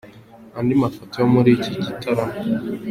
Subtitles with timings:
[0.57, 2.35] Andi mafoto yo muri iki gitaramo.